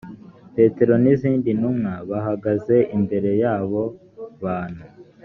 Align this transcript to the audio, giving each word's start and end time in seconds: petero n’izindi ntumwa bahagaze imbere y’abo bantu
petero 0.55 0.93
n’izindi 1.03 1.49
ntumwa 1.59 1.93
bahagaze 2.09 2.75
imbere 2.97 3.29
y’abo 3.41 3.83
bantu 4.43 4.83